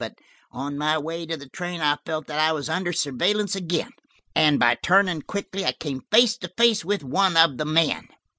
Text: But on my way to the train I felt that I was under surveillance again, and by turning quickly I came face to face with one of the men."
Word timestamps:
But 0.01 0.15
on 0.51 0.79
my 0.79 0.97
way 0.97 1.27
to 1.27 1.37
the 1.37 1.47
train 1.47 1.79
I 1.79 1.95
felt 2.07 2.25
that 2.25 2.39
I 2.39 2.53
was 2.53 2.69
under 2.69 2.91
surveillance 2.91 3.55
again, 3.55 3.91
and 4.35 4.59
by 4.59 4.73
turning 4.73 5.21
quickly 5.21 5.63
I 5.63 5.73
came 5.73 6.01
face 6.11 6.35
to 6.37 6.51
face 6.57 6.83
with 6.83 7.03
one 7.03 7.37
of 7.37 7.57
the 7.59 7.65
men." 7.65 8.07